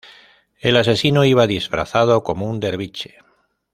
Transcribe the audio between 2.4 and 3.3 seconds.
un derviche.